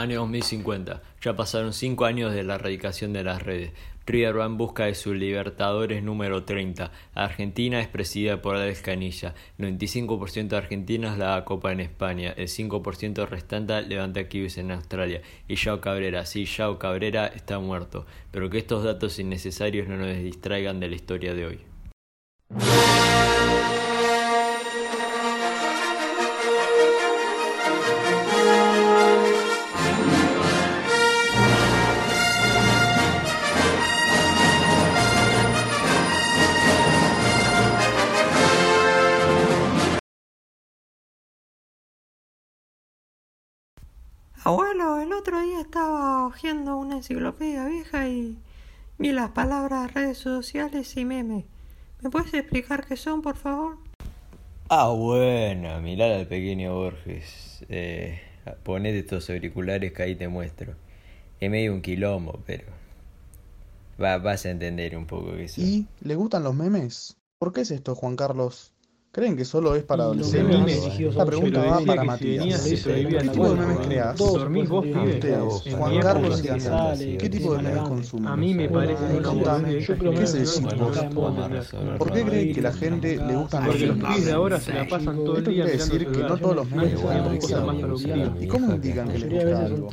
Año 0.00 0.20
2050. 0.20 1.02
Ya 1.22 1.36
pasaron 1.36 1.72
5 1.72 2.04
años 2.04 2.32
de 2.32 2.44
la 2.44 2.56
erradicación 2.56 3.12
de 3.12 3.24
las 3.24 3.42
redes. 3.42 3.72
River 4.06 4.36
en 4.36 4.56
busca 4.56 4.84
de 4.84 4.94
su 4.94 5.14
Libertadores 5.14 6.02
número 6.02 6.44
30. 6.44 6.92
Argentina 7.14 7.80
es 7.80 7.88
presidida 7.88 8.40
por 8.40 8.54
Alex 8.54 8.80
Canilla. 8.82 9.34
El 9.58 9.78
95% 9.78 10.48
de 10.48 10.56
argentinos 10.56 11.18
la 11.18 11.44
Copa 11.44 11.72
en 11.72 11.80
España. 11.80 12.32
El 12.36 12.46
5% 12.46 13.26
restante 13.26 13.82
levanta 13.82 14.28
Kiwis 14.28 14.58
en 14.58 14.70
Australia. 14.70 15.22
Y 15.48 15.56
Yao 15.56 15.80
Cabrera, 15.80 16.24
sí, 16.24 16.44
Yao 16.44 16.78
Cabrera 16.78 17.26
está 17.26 17.58
muerto. 17.58 18.06
Pero 18.30 18.48
que 18.48 18.58
estos 18.58 18.84
datos 18.84 19.18
innecesarios 19.18 19.88
no 19.88 19.96
nos 19.96 20.16
distraigan 20.18 20.78
de 20.78 20.88
la 20.88 20.94
historia 20.94 21.34
de 21.34 21.46
hoy. 21.46 21.75
Abuelo, 44.46 45.00
el 45.00 45.12
otro 45.12 45.40
día 45.40 45.60
estaba 45.60 46.24
hojeando 46.24 46.76
una 46.76 46.98
enciclopedia 46.98 47.66
vieja 47.66 48.06
y 48.06 48.38
vi 48.96 49.10
las 49.10 49.30
palabras 49.30 49.92
redes 49.92 50.18
sociales 50.18 50.96
y 50.96 51.04
memes. 51.04 51.46
¿Me 52.00 52.10
puedes 52.10 52.32
explicar 52.32 52.86
qué 52.86 52.96
son, 52.96 53.22
por 53.22 53.34
favor? 53.34 53.78
Ah, 54.68 54.90
bueno, 54.90 55.80
mirá 55.80 56.14
al 56.14 56.28
pequeño 56.28 56.76
Borges. 56.76 57.64
Eh, 57.68 58.20
ponete 58.62 59.00
estos 59.00 59.28
auriculares 59.30 59.92
que 59.92 60.04
ahí 60.04 60.14
te 60.14 60.28
muestro. 60.28 60.74
Es 61.40 61.50
medio 61.50 61.74
un 61.74 61.82
quilombo, 61.82 62.38
pero. 62.46 62.66
Va, 64.00 64.18
vas 64.18 64.46
a 64.46 64.50
entender 64.50 64.96
un 64.96 65.06
poco 65.06 65.34
eso. 65.34 65.60
¿Y 65.60 65.88
le 66.02 66.14
gustan 66.14 66.44
los 66.44 66.54
memes? 66.54 67.16
¿Por 67.40 67.52
qué 67.52 67.62
es 67.62 67.72
esto, 67.72 67.96
Juan 67.96 68.14
Carlos? 68.14 68.75
¿Creen 69.16 69.34
que 69.34 69.46
solo 69.46 69.74
es 69.74 69.82
para 69.82 70.02
adolescentes? 70.04 70.84
a 70.84 71.14
La 71.14 71.24
un 71.24 71.26
pregunta 71.26 71.62
va 71.62 71.80
para 71.86 72.02
si 72.02 72.06
Matías. 72.06 72.62
¿Qué 72.84 73.00
la 73.12 73.22
tipo 73.22 73.48
de 73.48 73.56
memes 73.56 73.86
creas? 73.86 74.14
Todos 74.16 74.32
dormís 74.34 74.68
vos, 74.68 74.84
Ustedes, 74.84 75.62
pibes. 75.62 75.74
Juan 75.78 76.00
Carlos 76.00 76.44
y 76.44 76.48
Andrés, 76.48 77.16
¿qué 77.18 77.30
tipo 77.30 77.54
de 77.54 77.62
memes 77.62 77.82
consumen? 77.88 78.28
A 78.28 78.36
mí 78.36 78.52
me 78.52 78.68
parece 78.68 79.02
una 79.04 79.32
¿qué 80.14 80.26
se 80.26 80.38
decís 80.40 80.66
vos? 80.78 80.98
¿Por 81.96 82.12
qué 82.12 82.24
creen 82.24 82.54
que 82.54 82.60
la 82.60 82.72
gente 82.74 83.16
le 83.16 83.36
gustan 83.36 83.64
los 83.64 83.72
Porque 83.72 83.86
los 83.86 83.96
memes? 83.96 84.32
ahora 84.34 84.60
se 84.60 84.74
la 84.74 84.86
pasan 84.86 85.16
todo 85.16 85.32
el 85.32 85.38
Esto 85.38 85.50
quiere 85.50 85.70
decir 85.70 86.06
que 86.08 86.18
no 86.18 86.36
todos 86.36 86.56
los 86.56 86.70
memes 86.70 87.00
productivos. 87.00 87.80
productivas. 87.80 88.42
¿Y 88.42 88.46
cómo 88.48 88.74
indican 88.74 89.08
que 89.08 89.18
les 89.18 89.30
gusta 89.30 89.64
algo? 89.64 89.88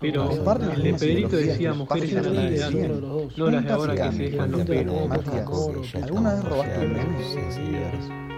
Pero 0.00 0.30
el 0.72 0.82
de 0.82 0.94
Pedrito 0.94 1.36
decía 1.36 1.74
mujeres 1.74 2.10
les 2.10 2.26
antes, 2.26 2.72
decían. 2.72 3.00
no 3.36 3.50
las 3.50 3.64
de 3.66 3.70
ahora 3.70 3.94
que 3.96 4.12
se 4.16 4.22
dejan 4.30 4.50
los 4.50 4.62
pelos. 4.62 5.94
¿alguna 6.02 6.34
vez 6.36 6.44
robaste 6.46 6.78
un 6.86 6.92
meme? 6.94 8.31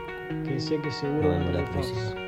Que 0.44 0.60
sé 0.60 0.80
que 0.80 0.90
seguro 0.90 1.38
no 1.38 1.52
lo 1.52 1.58
haces. 1.78 2.23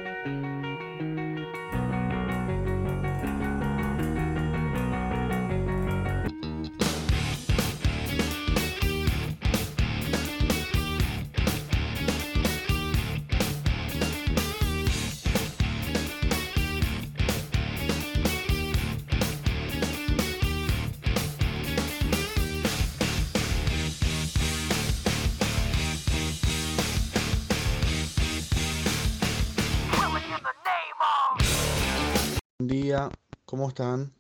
Buen 32.59 32.69
día, 32.69 33.11
¿cómo 33.45 33.69
están? 33.69 34.15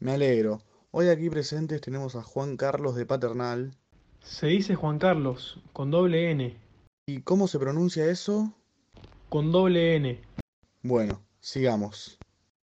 Me 0.00 0.12
alegro. 0.12 0.62
Hoy 0.92 1.08
aquí 1.08 1.28
presentes 1.28 1.82
tenemos 1.82 2.16
a 2.16 2.22
Juan 2.22 2.56
Carlos 2.56 2.96
de 2.96 3.04
Paternal. 3.04 3.76
Se 4.22 4.46
dice 4.46 4.76
Juan 4.76 4.98
Carlos, 4.98 5.60
con 5.74 5.90
doble 5.90 6.30
N. 6.30 6.58
¿Y 7.04 7.20
cómo 7.20 7.48
se 7.48 7.58
pronuncia 7.58 8.06
eso? 8.06 8.54
Con 9.28 9.52
doble 9.52 9.96
N. 9.96 10.22
Bueno, 10.82 11.20
sigamos. 11.38 12.18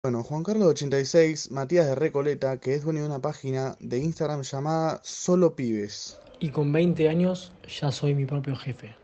Bueno, 0.04 0.22
Juan 0.22 0.44
Carlos 0.44 0.68
86, 0.68 1.50
Matías 1.50 1.86
de 1.86 1.96
Recoleta, 1.96 2.58
que 2.60 2.74
es 2.74 2.84
dueño 2.84 3.00
de 3.00 3.08
una 3.08 3.20
página 3.20 3.76
de 3.80 3.98
Instagram 3.98 4.42
llamada 4.42 5.00
Solo 5.02 5.56
Pibes. 5.56 6.20
Y 6.40 6.50
con 6.50 6.72
20 6.72 7.08
años 7.08 7.52
ya 7.68 7.90
soy 7.90 8.14
mi 8.14 8.24
propio 8.24 8.54
jefe. 8.56 8.94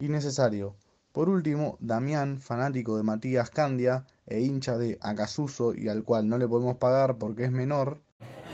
Innecesario. 0.00 0.74
Por 1.12 1.28
último, 1.28 1.76
Damián, 1.80 2.38
fanático 2.40 2.96
de 2.96 3.02
Matías 3.02 3.50
Candia 3.50 4.04
e 4.26 4.40
hincha 4.40 4.78
de 4.78 4.96
Acasuso 5.00 5.74
y 5.74 5.88
al 5.88 6.04
cual 6.04 6.28
no 6.28 6.38
le 6.38 6.46
podemos 6.46 6.76
pagar 6.76 7.16
porque 7.18 7.44
es 7.44 7.50
menor. 7.52 7.98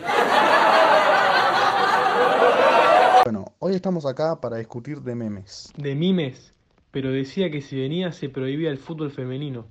Bueno, 3.24 3.54
hoy 3.58 3.74
estamos 3.74 4.06
acá 4.06 4.40
para 4.40 4.58
discutir 4.58 5.00
de 5.00 5.16
memes. 5.16 5.72
De 5.76 5.96
mimes. 5.96 6.54
Pero 6.92 7.10
decía 7.10 7.50
que 7.50 7.60
si 7.60 7.76
venía 7.76 8.12
se 8.12 8.28
prohibía 8.28 8.70
el 8.70 8.78
fútbol 8.78 9.10
femenino. 9.10 9.66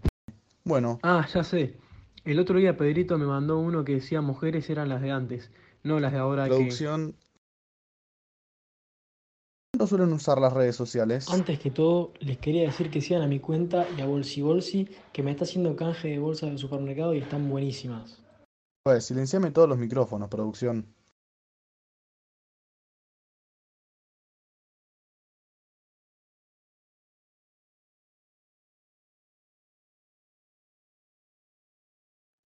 Bueno, 0.66 1.00
Ah, 1.04 1.26
ya 1.34 1.42
sé. 1.42 1.78
El 2.26 2.40
otro 2.40 2.60
día 2.60 2.76
Pedrito 2.76 3.18
me 3.18 3.26
mandó 3.26 3.58
uno 3.58 3.86
que 3.86 3.94
decía 3.94 4.20
mujeres 4.20 4.70
eran 4.70 4.90
las 4.90 5.02
de 5.02 5.12
antes, 5.12 5.52
no 5.84 6.02
las 6.02 6.12
de 6.12 6.18
ahora 6.18 6.50
que... 6.50 6.70
¿Cuánto 9.76 9.88
suelen 9.88 10.14
usar 10.14 10.40
las 10.40 10.54
redes 10.54 10.78
sociales? 10.78 11.30
Antes 11.30 11.60
que 11.60 11.70
todo, 11.70 12.14
les 12.22 12.38
quería 12.38 12.62
decir 12.62 12.90
que 12.90 13.02
sigan 13.02 13.24
a 13.24 13.28
mi 13.28 13.42
cuenta 13.42 13.86
y 13.98 14.00
a 14.00 14.06
Bolsi 14.06 14.42
Bolsi, 14.42 14.88
que 15.12 15.22
me 15.22 15.32
está 15.32 15.44
haciendo 15.44 15.76
canje 15.76 16.08
de 16.08 16.18
bolsas 16.18 16.48
del 16.48 16.60
supermercado 16.60 17.14
y 17.14 17.18
están 17.18 17.50
buenísimas. 17.50 18.24
Pues, 18.84 19.04
silenciame 19.04 19.52
todos 19.52 19.68
los 19.68 19.78
micrófonos, 19.78 20.30
producción. 20.30 20.86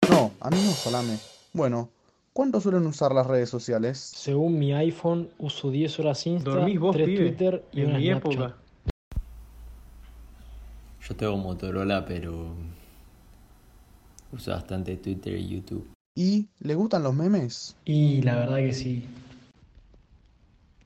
No, 0.10 0.32
a 0.40 0.50
mí 0.50 0.58
no, 0.66 0.72
Salame. 0.72 1.20
Bueno, 1.54 1.90
¿cuánto 2.40 2.62
suelen 2.62 2.88
usar 2.88 3.14
las 3.14 3.28
redes 3.28 3.50
sociales? 3.50 3.98
Según 3.98 4.58
mi 4.58 4.72
iPhone, 4.72 5.28
uso 5.40 5.70
10 5.70 6.00
horas 6.00 6.26
Insta, 6.26 6.50
¿Dormís 6.50 6.80
vos, 6.80 6.96
3 6.96 7.06
pibe? 7.06 7.32
Twitter 7.32 7.66
y 7.74 7.82
En 7.82 7.88
una 7.90 7.98
mi 7.98 8.06
Snapchat. 8.08 8.32
época. 8.34 8.56
Yo 11.06 11.16
tengo 11.18 11.36
Motorola, 11.36 12.06
pero. 12.06 12.48
Uso 14.32 14.52
bastante 14.52 14.96
Twitter 14.96 15.36
y 15.38 15.50
YouTube. 15.50 15.86
¿Y 16.16 16.48
le 16.62 16.76
gustan 16.76 17.04
los 17.04 17.14
memes? 17.14 17.76
Y 17.84 18.22
la 18.22 18.38
verdad 18.38 18.60
que 18.60 18.72
sí. 18.72 19.04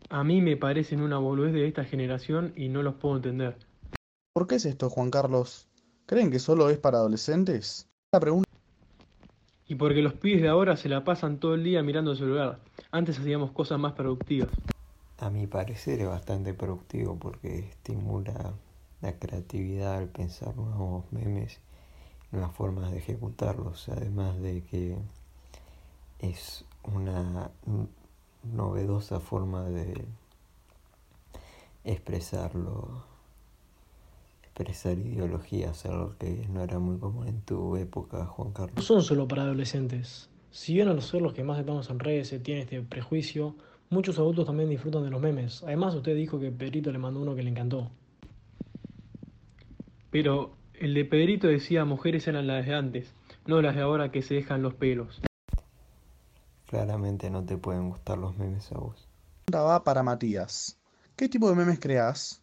A 0.10 0.24
mí 0.24 0.42
me 0.42 0.58
parecen 0.58 1.02
una 1.02 1.20
boludez 1.20 1.54
de 1.54 1.68
esta 1.68 1.84
generación 1.84 2.52
y 2.56 2.70
no 2.70 2.82
los 2.82 2.96
puedo 2.96 3.18
entender. 3.18 3.58
¿Por 4.34 4.48
qué 4.48 4.56
es 4.56 4.66
esto, 4.66 4.90
Juan 4.90 5.12
Carlos? 5.12 5.68
¿Creen 6.08 6.32
que 6.32 6.40
solo 6.40 6.72
es 6.72 6.80
para 6.80 6.98
adolescentes? 6.98 7.88
La 8.12 8.20
pregunta 8.20 8.53
Y 9.74 9.76
porque 9.76 10.04
los 10.04 10.14
pibes 10.14 10.44
de 10.44 10.50
ahora 10.50 10.78
se 10.78 10.88
la 10.88 11.04
pasan 11.04 11.40
todo 11.40 11.56
el 11.56 11.64
día 11.64 11.82
mirando 11.82 12.12
el 12.12 12.18
celular. 12.18 12.60
Antes 12.92 13.18
hacíamos 13.18 13.50
cosas 13.50 13.80
más 13.80 13.94
productivas. 13.94 14.50
A 15.18 15.32
mi 15.32 15.48
parecer 15.48 16.00
es 16.00 16.08
bastante 16.08 16.54
productivo 16.54 17.18
porque 17.18 17.70
estimula 17.70 18.54
la 19.02 19.14
creatividad 19.18 19.96
al 19.96 20.10
pensar 20.10 20.56
nuevos 20.56 21.12
memes, 21.12 21.60
nuevas 22.32 22.52
formas 22.56 22.92
de 22.92 23.00
ejecutarlos, 23.00 23.90
además 23.90 24.40
de 24.44 24.62
que 24.62 24.96
es 26.20 26.66
una 26.84 27.50
novedosa 28.44 29.20
forma 29.22 29.64
de 29.64 30.06
expresarlo, 31.84 33.04
expresar 34.54 35.00
ideologías, 35.00 35.84
algo 35.88 36.16
que 36.20 36.48
no 36.48 36.62
era 36.62 36.78
muy 36.78 37.00
común 37.00 37.28
en 37.28 37.42
tu 37.42 37.76
época, 37.76 38.26
Juan 38.28 38.50
No 38.50 38.54
Carlos. 38.54 38.86
son 38.86 39.02
solo 39.02 39.28
para 39.28 39.42
adolescentes. 39.44 40.30
Si 40.52 40.76
bien 40.76 40.88
a 40.90 40.94
los 40.94 41.08
ser 41.08 41.24
los 41.24 41.34
que 41.34 41.44
más 41.44 41.58
estamos 41.60 41.90
en 41.90 41.98
redes 41.98 42.28
se 42.28 42.40
tiene 42.40 42.62
este 42.62 42.80
prejuicio, 42.84 43.56
muchos 43.90 44.20
adultos 44.20 44.46
también 44.46 44.70
disfrutan 44.70 45.04
de 45.04 45.10
los 45.10 45.20
memes. 45.20 45.64
Además, 45.64 45.96
usted 45.96 46.16
dijo 46.16 46.40
que 46.40 46.52
Pedrito 46.52 46.92
le 46.92 47.00
mandó 47.00 47.20
uno 47.22 47.34
que 47.34 47.42
le 47.42 47.50
encantó. 47.50 47.90
Pero 50.12 50.56
el 50.76 50.94
de 50.94 51.06
Pedrito 51.06 51.48
decía 51.48 51.84
mujeres 51.84 52.28
eran 52.28 52.46
las 52.46 52.64
de 52.68 52.76
antes, 52.76 53.16
no 53.48 53.60
las 53.60 53.76
de 53.76 53.82
ahora 53.82 54.12
que 54.12 54.22
se 54.22 54.36
dejan 54.36 54.62
los 54.62 54.76
pelos. 54.76 55.20
Claramente 56.68 57.32
no 57.32 57.44
te 57.44 57.58
pueden 57.58 57.90
gustar 57.90 58.20
los 58.20 58.38
memes 58.38 58.72
a 58.72 58.78
vos. 58.78 59.08
va 59.52 59.84
para 59.84 60.04
Matías. 60.04 60.78
¿Qué 61.16 61.28
tipo 61.28 61.50
de 61.50 61.56
memes 61.56 61.80
creas? 61.80 62.43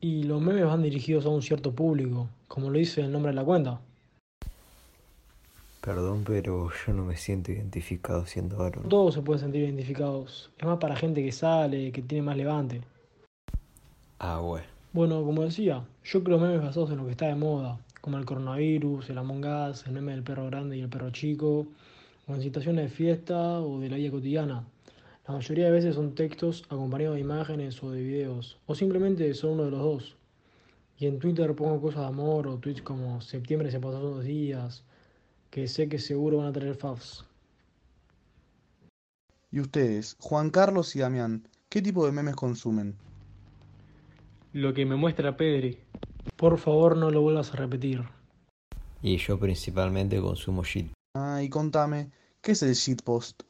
Y 0.00 0.24
los 0.24 0.40
memes 0.40 0.66
van 0.66 0.82
dirigidos 0.82 1.26
a 1.26 1.30
un 1.30 1.42
cierto 1.42 1.72
público, 1.72 2.28
como 2.48 2.70
lo 2.70 2.78
dice 2.78 3.00
el 3.00 3.12
nombre 3.12 3.32
de 3.32 3.36
la 3.36 3.44
cuenta. 3.44 3.80
Perdón, 5.80 6.24
pero 6.26 6.70
yo 6.84 6.92
no 6.92 7.04
me 7.04 7.16
siento 7.16 7.52
identificado 7.52 8.26
siendo 8.26 8.60
Aaron. 8.60 8.88
Todos 8.88 9.14
se 9.14 9.22
pueden 9.22 9.40
sentir 9.40 9.62
identificados. 9.62 10.50
Es 10.58 10.66
más 10.66 10.78
para 10.78 10.96
gente 10.96 11.22
que 11.22 11.30
sale, 11.30 11.92
que 11.92 12.02
tiene 12.02 12.22
más 12.22 12.36
levante. 12.36 12.80
Ah, 14.18 14.40
bueno. 14.40 14.66
Bueno, 14.92 15.22
como 15.24 15.42
decía, 15.42 15.84
yo 16.04 16.24
creo 16.24 16.38
memes 16.38 16.60
basados 16.60 16.90
en 16.90 16.96
lo 16.96 17.04
que 17.04 17.12
está 17.12 17.26
de 17.26 17.34
moda, 17.34 17.78
como 18.00 18.18
el 18.18 18.24
coronavirus, 18.24 19.10
el 19.10 19.18
Among 19.18 19.44
Us, 19.44 19.86
el 19.86 19.92
meme 19.92 20.12
del 20.12 20.22
perro 20.22 20.46
grande 20.46 20.76
y 20.76 20.80
el 20.80 20.88
perro 20.88 21.10
chico, 21.10 21.66
o 22.26 22.34
en 22.34 22.42
situaciones 22.42 22.84
de 22.86 22.90
fiesta 22.90 23.60
o 23.60 23.78
de 23.78 23.88
la 23.88 23.96
vida 23.96 24.10
cotidiana. 24.10 24.64
La 25.26 25.34
mayoría 25.34 25.64
de 25.64 25.72
veces 25.72 25.96
son 25.96 26.14
textos 26.14 26.62
acompañados 26.68 27.16
de 27.16 27.20
imágenes 27.20 27.82
o 27.82 27.90
de 27.90 28.00
videos, 28.00 28.58
o 28.66 28.76
simplemente 28.76 29.34
son 29.34 29.54
uno 29.54 29.64
de 29.64 29.70
los 29.72 29.80
dos. 29.80 30.16
Y 30.98 31.06
en 31.06 31.18
Twitter 31.18 31.52
pongo 31.56 31.80
cosas 31.80 32.02
de 32.02 32.06
amor 32.06 32.46
o 32.46 32.58
tweets 32.58 32.82
como 32.82 33.20
septiembre 33.20 33.72
se 33.72 33.80
pasó 33.80 33.98
dos 33.98 34.24
días, 34.24 34.84
que 35.50 35.66
sé 35.66 35.88
que 35.88 35.98
seguro 35.98 36.38
van 36.38 36.46
a 36.46 36.52
traer 36.52 36.76
faves. 36.76 37.24
Y 39.50 39.58
ustedes, 39.58 40.16
Juan 40.20 40.50
Carlos 40.50 40.94
y 40.94 41.00
Damián, 41.00 41.48
¿qué 41.68 41.82
tipo 41.82 42.06
de 42.06 42.12
memes 42.12 42.36
consumen? 42.36 42.94
Lo 44.52 44.72
que 44.74 44.86
me 44.86 44.94
muestra 44.94 45.36
Pedri. 45.36 45.78
Por 46.36 46.56
favor 46.56 46.96
no 46.96 47.10
lo 47.10 47.20
vuelvas 47.20 47.52
a 47.52 47.56
repetir. 47.56 48.04
Y 49.02 49.16
yo 49.16 49.40
principalmente 49.40 50.20
consumo 50.20 50.62
shit. 50.62 50.92
Ah, 51.16 51.42
y 51.42 51.48
contame, 51.48 52.10
¿qué 52.42 52.52
es 52.52 52.62
el 52.62 52.74
shitpost? 52.74 53.42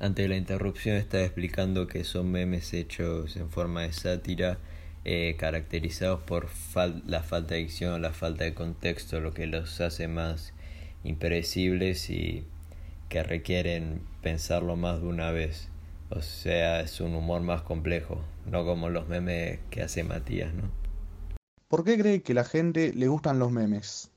Ante 0.00 0.28
la 0.28 0.36
interrupción 0.36 0.96
estaba 0.96 1.24
explicando 1.24 1.86
que 1.86 2.04
son 2.04 2.30
memes 2.30 2.72
hechos 2.72 3.36
en 3.36 3.50
forma 3.50 3.82
de 3.82 3.92
sátira, 3.92 4.56
eh, 5.04 5.36
caracterizados 5.38 6.22
por 6.22 6.48
la 7.06 7.22
falta 7.22 7.54
de 7.54 7.60
dicción, 7.60 8.00
la 8.00 8.14
falta 8.14 8.44
de 8.44 8.54
contexto, 8.54 9.20
lo 9.20 9.34
que 9.34 9.46
los 9.46 9.78
hace 9.82 10.08
más 10.08 10.54
impredecibles 11.04 12.08
y 12.08 12.44
que 13.10 13.22
requieren 13.22 14.00
pensarlo 14.22 14.74
más 14.74 15.02
de 15.02 15.06
una 15.06 15.32
vez. 15.32 15.68
O 16.08 16.22
sea, 16.22 16.80
es 16.80 17.02
un 17.02 17.14
humor 17.14 17.42
más 17.42 17.60
complejo, 17.60 18.24
no 18.46 18.64
como 18.64 18.88
los 18.88 19.06
memes 19.06 19.58
que 19.68 19.82
hace 19.82 20.02
Matías, 20.02 20.54
¿no? 20.54 20.70
¿Por 21.68 21.84
qué 21.84 21.98
cree 21.98 22.22
que 22.22 22.32
la 22.32 22.44
gente 22.44 22.94
le 22.94 23.06
gustan 23.06 23.38
los 23.38 23.52
memes? 23.52 24.10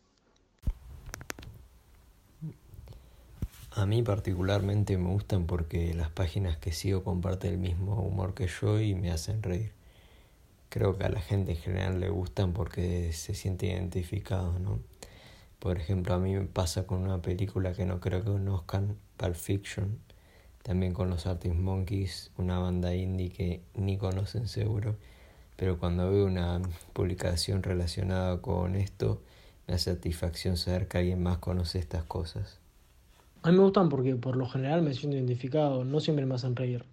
A 3.76 3.88
mí 3.88 4.04
particularmente 4.04 5.00
me 5.00 5.10
gustan 5.10 5.48
porque 5.48 5.96
las 5.96 6.12
páginas 6.12 6.58
que 6.58 6.72
sigo 6.72 7.04
comparten 7.04 7.54
el 7.54 7.58
mismo 7.58 7.96
humor 8.04 8.36
que 8.36 8.48
yo 8.48 8.80
y 8.80 8.94
me 8.94 9.10
hacen 9.10 9.42
reír. 9.42 9.72
Creo 10.70 10.96
que 10.96 11.06
a 11.06 11.10
la 11.10 11.22
gente 11.22 11.54
en 11.54 11.58
general 11.58 12.00
le 12.00 12.10
gustan 12.10 12.54
porque 12.54 13.12
se 13.14 13.34
siente 13.34 13.66
identificado, 13.66 14.60
¿no? 14.60 14.80
Por 15.58 15.80
ejemplo, 15.80 16.14
a 16.14 16.20
mí 16.20 16.36
me 16.36 16.46
pasa 16.46 16.86
con 16.86 17.02
una 17.02 17.24
película 17.24 17.74
que 17.74 17.88
no 17.88 18.00
creo 18.00 18.24
que 18.24 18.30
conozcan, 18.30 18.96
Pulp 19.18 19.34
Fiction, 19.34 19.98
también 20.62 20.94
con 20.94 21.10
los 21.10 21.26
Artist 21.26 21.56
Monkeys, 21.56 22.30
una 22.38 22.60
banda 22.60 22.94
indie 22.94 23.32
que 23.32 23.64
ni 23.74 23.98
conocen 23.98 24.48
seguro, 24.48 24.98
pero 25.56 25.80
cuando 25.80 26.12
veo 26.12 26.28
una 26.28 26.62
publicación 26.94 27.64
relacionada 27.64 28.40
con 28.40 28.76
esto, 28.76 29.24
me 29.66 29.74
da 29.74 29.80
satisfacción 29.80 30.58
saber 30.58 30.88
que 30.88 31.00
alguien 31.00 31.24
más 31.24 31.40
conoce 31.40 31.80
estas 31.80 32.04
cosas. 32.04 32.63
A 33.44 33.52
mí 33.52 33.58
me 33.58 33.64
gustan 33.64 33.90
porque 33.90 34.16
por 34.16 34.38
lo 34.38 34.48
general 34.48 34.82
me 34.82 34.94
siento 34.94 35.18
identificado, 35.18 35.84
no 35.84 36.00
siempre 36.00 36.26
me 36.26 36.36
hacen 36.36 36.56
reír. 36.56 36.86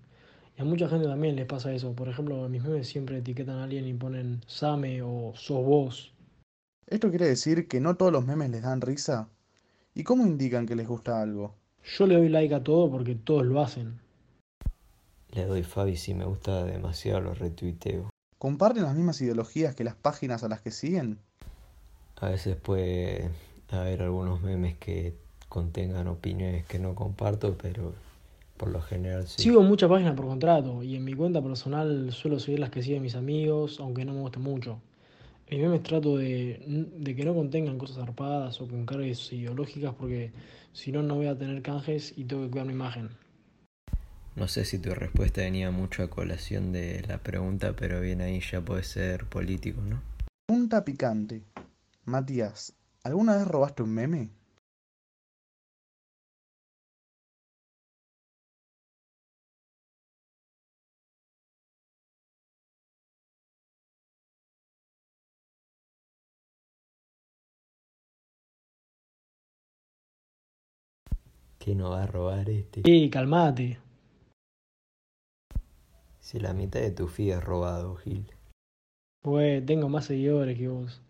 Y 0.58 0.62
a 0.62 0.64
mucha 0.64 0.88
gente 0.88 1.06
también 1.06 1.36
les 1.36 1.46
pasa 1.46 1.72
eso. 1.72 1.92
Por 1.92 2.08
ejemplo, 2.08 2.48
mis 2.48 2.60
memes 2.60 2.88
siempre 2.88 3.18
etiquetan 3.18 3.58
a 3.58 3.64
alguien 3.64 3.86
y 3.86 3.94
ponen 3.94 4.40
Same 4.48 5.00
o 5.00 5.32
sos 5.36 5.64
vos. 5.64 6.12
¿Esto 6.88 7.08
quiere 7.10 7.28
decir 7.28 7.68
que 7.68 7.78
no 7.80 7.94
todos 7.94 8.10
los 8.10 8.26
memes 8.26 8.50
les 8.50 8.62
dan 8.62 8.80
risa? 8.80 9.28
¿Y 9.94 10.02
cómo 10.02 10.26
indican 10.26 10.66
que 10.66 10.74
les 10.74 10.88
gusta 10.88 11.22
algo? 11.22 11.54
Yo 11.84 12.08
le 12.08 12.16
doy 12.16 12.28
like 12.28 12.52
a 12.52 12.64
todo 12.64 12.90
porque 12.90 13.14
todos 13.14 13.46
lo 13.46 13.60
hacen. 13.60 14.00
Le 15.30 15.44
doy 15.44 15.62
Fabi 15.62 15.96
si 15.96 16.14
me 16.14 16.24
gusta 16.24 16.64
demasiado, 16.64 17.20
lo 17.20 17.34
retuiteo. 17.34 18.10
¿Comparten 18.38 18.82
las 18.82 18.96
mismas 18.96 19.20
ideologías 19.20 19.76
que 19.76 19.84
las 19.84 19.94
páginas 19.94 20.42
a 20.42 20.48
las 20.48 20.60
que 20.62 20.72
siguen? 20.72 21.20
A 22.16 22.30
veces 22.30 22.56
puede 22.56 23.30
haber 23.70 24.02
algunos 24.02 24.42
memes 24.42 24.76
que 24.78 25.14
contengan 25.50 26.06
opiniones 26.06 26.64
que 26.64 26.78
no 26.78 26.94
comparto, 26.94 27.58
pero 27.60 27.92
por 28.56 28.70
lo 28.70 28.80
general 28.80 29.26
sí. 29.26 29.42
Sigo 29.42 29.62
muchas 29.62 29.90
páginas 29.90 30.14
por 30.14 30.26
contrato 30.26 30.82
y 30.82 30.96
en 30.96 31.04
mi 31.04 31.12
cuenta 31.12 31.42
personal 31.42 32.12
suelo 32.12 32.38
seguir 32.38 32.60
las 32.60 32.70
que 32.70 32.82
siguen 32.82 33.02
mis 33.02 33.16
amigos, 33.16 33.80
aunque 33.80 34.04
no 34.04 34.14
me 34.14 34.20
guste 34.20 34.38
mucho. 34.38 34.80
En 35.48 35.60
memes 35.60 35.82
trato 35.82 36.16
de, 36.16 36.62
de 36.96 37.16
que 37.16 37.24
no 37.24 37.34
contengan 37.34 37.76
cosas 37.76 37.96
zarpadas 37.96 38.60
o 38.60 38.68
con 38.68 38.86
cargas 38.86 39.32
ideológicas 39.32 39.92
porque 39.98 40.30
si 40.72 40.92
no, 40.92 41.02
no 41.02 41.16
voy 41.16 41.26
a 41.26 41.36
tener 41.36 41.60
canjes 41.62 42.16
y 42.16 42.24
tengo 42.24 42.44
que 42.44 42.50
cuidar 42.50 42.66
mi 42.68 42.74
imagen. 42.74 43.10
No 44.36 44.46
sé 44.46 44.64
si 44.64 44.78
tu 44.78 44.94
respuesta 44.94 45.40
venía 45.40 45.72
mucho 45.72 46.04
a 46.04 46.10
colación 46.10 46.70
de 46.70 47.02
la 47.08 47.18
pregunta, 47.18 47.74
pero 47.74 48.00
bien 48.00 48.20
ahí 48.20 48.40
ya 48.40 48.60
puede 48.60 48.84
ser 48.84 49.24
político, 49.26 49.80
¿no? 49.82 50.00
Pregunta 50.46 50.84
picante. 50.84 51.42
Matías, 52.04 52.72
¿alguna 53.02 53.36
vez 53.36 53.48
robaste 53.48 53.82
un 53.82 53.90
meme? 53.90 54.30
¿Qué 71.60 71.74
no 71.74 71.90
va 71.90 72.04
a 72.04 72.06
robar 72.06 72.48
este? 72.48 72.80
Sí, 72.82 73.10
calmate. 73.10 73.78
Si 76.18 76.40
la 76.40 76.54
mitad 76.54 76.80
de 76.80 76.90
tu 76.90 77.06
feed 77.06 77.34
es 77.34 77.44
robado, 77.44 77.96
Gil. 77.96 78.32
Pues 79.22 79.64
tengo 79.66 79.90
más 79.90 80.06
seguidores 80.06 80.56
que 80.56 80.68
vos. 80.68 81.02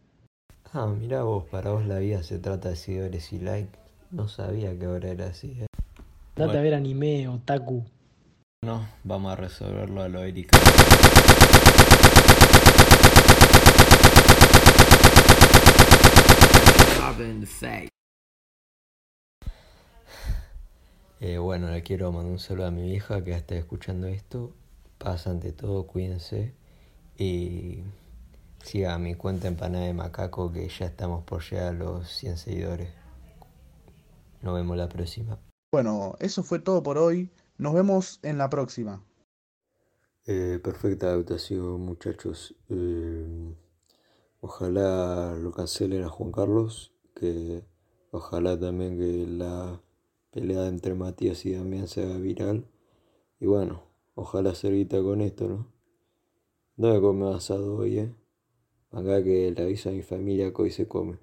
Ah, 0.73 0.89
mira 0.89 1.23
vos, 1.23 1.45
para 1.45 1.71
vos 1.71 1.87
la 1.87 2.01
vida 2.01 2.25
se 2.25 2.41
trata 2.41 2.71
de 2.71 2.75
seguidores 2.77 3.33
y 3.33 3.39
like. 3.39 3.71
No 4.11 4.27
sabía 4.27 4.77
que 4.77 4.87
ahora 4.87 5.11
era 5.11 5.27
así, 5.27 5.53
eh. 5.61 5.67
Date 6.35 6.47
Bueno. 6.47 6.59
a 6.59 6.63
ver 6.63 6.75
anime, 6.75 7.29
otaku. 7.29 7.85
No, 8.65 8.89
vamos 9.05 9.33
a 9.33 9.37
resolverlo 9.37 10.03
a 10.03 10.09
lo 10.09 10.25
Erika. 10.25 10.59
Eh, 21.23 21.37
bueno, 21.37 21.71
le 21.71 21.83
quiero 21.83 22.11
mandar 22.13 22.33
un 22.33 22.39
saludo 22.39 22.69
a 22.69 22.71
mi 22.71 22.83
vieja 22.83 23.23
que 23.23 23.33
está 23.33 23.55
escuchando 23.55 24.07
esto. 24.07 24.55
Pasa 24.97 25.31
ante 25.31 25.53
todo, 25.53 25.87
cuídense. 25.87 26.55
Y 27.19 27.83
siga 28.65 28.97
mi 28.99 29.15
cuenta 29.15 29.47
empanada 29.47 29.85
de 29.85 29.93
macaco 29.93 30.51
que 30.51 30.67
ya 30.67 30.87
estamos 30.87 31.23
por 31.25 31.43
llegar 31.43 31.69
a 31.69 31.73
los 31.73 32.09
100 32.09 32.39
seguidores. 32.39 32.95
Nos 34.41 34.55
vemos 34.55 34.79
la 34.79 34.89
próxima. 34.89 35.39
Bueno, 35.71 36.17
eso 36.21 36.43
fue 36.43 36.59
todo 36.59 36.83
por 36.83 36.97
hoy. 36.97 37.31
Nos 37.59 37.75
vemos 37.75 38.19
en 38.23 38.39
la 38.39 38.49
próxima. 38.49 39.05
Eh, 40.25 40.59
perfecta 40.65 41.09
adaptación, 41.09 41.83
muchachos. 41.83 42.57
Eh, 42.71 43.55
ojalá 44.41 45.35
lo 45.35 45.53
cancelen 45.53 46.03
a 46.03 46.09
Juan 46.09 46.33
Carlos, 46.33 46.95
que 47.15 47.63
ojalá 48.11 48.59
también 48.59 48.97
que 48.97 49.27
la 49.27 49.83
pelea 50.31 50.67
entre 50.69 50.95
Matías 50.95 51.45
y 51.47 51.53
Damián 51.53 51.89
se 51.89 52.03
haga 52.03 52.19
viral. 52.19 52.67
Y 53.39 53.47
bueno, 53.47 53.83
ojalá 54.15 54.51
hacer 54.51 54.73
guita 54.75 55.03
con 55.03 55.21
esto, 55.21 55.49
¿no? 55.49 55.67
No 56.77 56.95
me 56.95 57.01
come 57.01 57.35
asado 57.35 57.77
hoy, 57.77 57.99
¿eh? 57.99 58.15
Acá 58.91 59.23
que 59.23 59.51
le 59.51 59.63
aviso 59.63 59.89
a 59.89 59.93
mi 59.93 60.03
familia 60.03 60.53
que 60.53 60.63
hoy 60.63 60.71
se 60.71 60.89
come. 60.89 61.19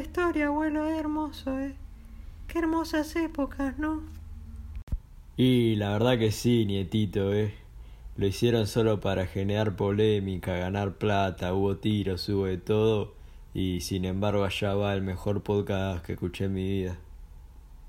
Historia, 0.00 0.46
abuelo, 0.46 0.86
es 0.86 0.98
hermoso, 0.98 1.58
¿eh? 1.58 1.74
Qué 2.48 2.58
hermosas 2.58 3.14
épocas, 3.16 3.78
¿no? 3.78 4.02
Y 5.36 5.76
la 5.76 5.90
verdad 5.90 6.18
que 6.18 6.30
sí, 6.30 6.66
nietito, 6.66 7.32
eh. 7.32 7.54
Lo 8.16 8.26
hicieron 8.26 8.66
solo 8.66 9.00
para 9.00 9.26
generar 9.26 9.74
polémica, 9.74 10.56
ganar 10.56 10.94
plata, 10.98 11.54
hubo 11.54 11.76
tiros, 11.76 12.28
hubo 12.28 12.46
de 12.46 12.58
todo. 12.58 13.14
Y 13.54 13.80
sin 13.80 14.04
embargo 14.04 14.44
allá 14.44 14.74
va 14.74 14.94
el 14.94 15.02
mejor 15.02 15.42
podcast 15.42 16.04
que 16.04 16.12
escuché 16.12 16.44
en 16.44 16.54
mi 16.54 16.62
vida. 16.62 16.98